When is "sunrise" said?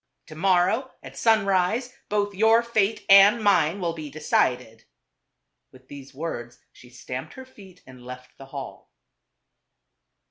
1.15-1.93